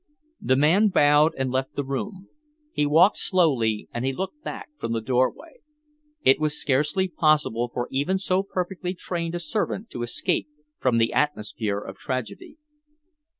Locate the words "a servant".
9.35-9.91